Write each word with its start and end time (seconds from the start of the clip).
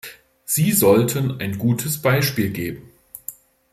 Sie 0.45 0.71
sollten 0.71 1.39
ein 1.41 1.59
gutes 1.59 2.01
Beispiel 2.01 2.49
geben. 2.49 2.89